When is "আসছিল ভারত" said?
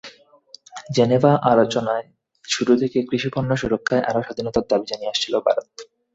5.13-5.67